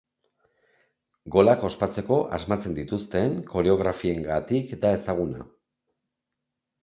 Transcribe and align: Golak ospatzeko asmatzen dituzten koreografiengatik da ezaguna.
Golak 1.33 1.65
ospatzeko 1.67 2.15
asmatzen 2.37 2.77
dituzten 2.79 3.35
koreografiengatik 3.51 4.73
da 4.87 4.95
ezaguna. 5.01 5.45